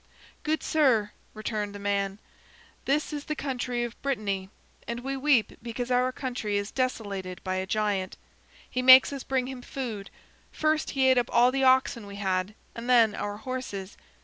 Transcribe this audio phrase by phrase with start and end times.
[0.41, 2.17] "Good sir," returned the man,
[2.85, 4.49] "this is the country of Brittany,
[4.87, 8.17] and we weep because our county is desolated by a giant.
[8.67, 10.09] He makes us bring him food.
[10.51, 13.95] First, he ate up all the oxen we had, and then our horses.